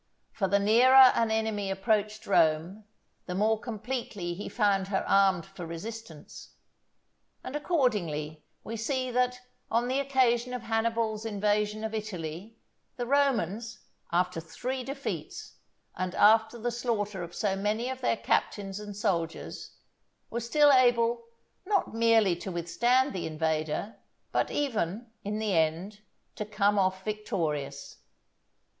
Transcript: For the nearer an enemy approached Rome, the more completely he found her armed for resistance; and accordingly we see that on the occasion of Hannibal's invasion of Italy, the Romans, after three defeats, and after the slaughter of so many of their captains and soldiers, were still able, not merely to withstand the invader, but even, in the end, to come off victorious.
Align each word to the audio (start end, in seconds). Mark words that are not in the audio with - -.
For 0.31 0.47
the 0.47 0.57
nearer 0.57 1.11
an 1.13 1.29
enemy 1.29 1.69
approached 1.69 2.25
Rome, 2.25 2.85
the 3.27 3.35
more 3.35 3.59
completely 3.59 4.33
he 4.33 4.49
found 4.49 4.87
her 4.87 5.07
armed 5.07 5.45
for 5.45 5.63
resistance; 5.67 6.55
and 7.43 7.55
accordingly 7.55 8.43
we 8.63 8.77
see 8.77 9.11
that 9.11 9.39
on 9.69 9.87
the 9.87 9.99
occasion 9.99 10.55
of 10.55 10.63
Hannibal's 10.63 11.23
invasion 11.23 11.83
of 11.83 11.93
Italy, 11.93 12.57
the 12.97 13.05
Romans, 13.05 13.77
after 14.11 14.39
three 14.41 14.83
defeats, 14.83 15.57
and 15.95 16.15
after 16.15 16.57
the 16.57 16.71
slaughter 16.71 17.21
of 17.21 17.35
so 17.35 17.55
many 17.55 17.87
of 17.87 18.01
their 18.01 18.17
captains 18.17 18.79
and 18.79 18.95
soldiers, 18.97 19.75
were 20.31 20.39
still 20.39 20.71
able, 20.73 21.25
not 21.63 21.93
merely 21.93 22.35
to 22.37 22.51
withstand 22.51 23.13
the 23.13 23.27
invader, 23.27 23.97
but 24.31 24.49
even, 24.49 25.11
in 25.23 25.37
the 25.37 25.53
end, 25.55 25.99
to 26.33 26.43
come 26.43 26.79
off 26.79 27.03
victorious. 27.05 27.97